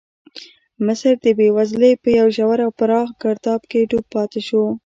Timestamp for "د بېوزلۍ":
1.23-1.93